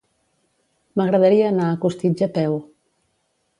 [1.01, 2.59] M'agradaria anar a Costitx a peu.